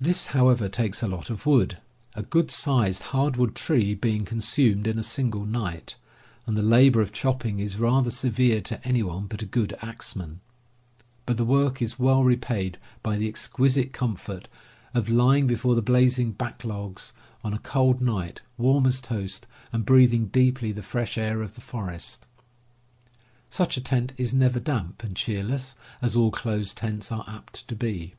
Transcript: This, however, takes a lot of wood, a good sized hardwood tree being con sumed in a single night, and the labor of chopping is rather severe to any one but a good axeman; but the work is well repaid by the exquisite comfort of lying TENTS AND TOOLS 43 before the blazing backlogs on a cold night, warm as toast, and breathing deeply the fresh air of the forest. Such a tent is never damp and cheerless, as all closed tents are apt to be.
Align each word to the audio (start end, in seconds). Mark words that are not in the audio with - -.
This, 0.00 0.26
however, 0.26 0.68
takes 0.68 1.02
a 1.02 1.08
lot 1.08 1.30
of 1.30 1.46
wood, 1.46 1.78
a 2.14 2.22
good 2.22 2.48
sized 2.48 3.02
hardwood 3.10 3.56
tree 3.56 3.92
being 3.92 4.24
con 4.24 4.38
sumed 4.38 4.86
in 4.86 5.00
a 5.00 5.02
single 5.02 5.44
night, 5.44 5.96
and 6.46 6.56
the 6.56 6.62
labor 6.62 7.00
of 7.00 7.10
chopping 7.12 7.58
is 7.58 7.76
rather 7.76 8.12
severe 8.12 8.60
to 8.60 8.80
any 8.86 9.02
one 9.02 9.26
but 9.26 9.42
a 9.42 9.44
good 9.44 9.76
axeman; 9.82 10.38
but 11.26 11.38
the 11.38 11.44
work 11.44 11.82
is 11.82 11.98
well 11.98 12.22
repaid 12.22 12.78
by 13.02 13.16
the 13.16 13.26
exquisite 13.26 13.92
comfort 13.92 14.46
of 14.94 15.08
lying 15.08 15.48
TENTS 15.48 15.64
AND 15.64 15.74
TOOLS 15.74 15.74
43 15.74 15.74
before 15.74 15.74
the 15.74 15.82
blazing 15.82 16.32
backlogs 16.34 17.12
on 17.42 17.52
a 17.52 17.58
cold 17.58 18.00
night, 18.00 18.42
warm 18.56 18.86
as 18.86 19.00
toast, 19.00 19.48
and 19.72 19.84
breathing 19.84 20.26
deeply 20.26 20.70
the 20.70 20.84
fresh 20.84 21.18
air 21.18 21.42
of 21.42 21.54
the 21.54 21.60
forest. 21.60 22.26
Such 23.50 23.76
a 23.76 23.80
tent 23.80 24.12
is 24.16 24.32
never 24.32 24.60
damp 24.60 25.02
and 25.02 25.16
cheerless, 25.16 25.74
as 26.00 26.14
all 26.14 26.30
closed 26.30 26.76
tents 26.76 27.10
are 27.10 27.24
apt 27.26 27.66
to 27.66 27.74
be. 27.74 28.14